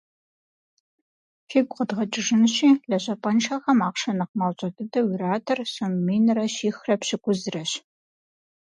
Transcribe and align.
Фигу 1.49 1.71
къэдгъэкӏыжынщи, 1.77 2.69
лэжьапӏэншэхэм 2.89 3.79
ахъшэ 3.87 4.11
нэхъ 4.17 4.33
мащӏэ 4.39 4.67
дыдэу 4.75 5.07
иратыр 5.13 5.59
сом 5.73 5.93
минрэ 6.05 6.45
щихрэ 6.55 6.95
пщӏыкӏузрэщ. 6.99 7.71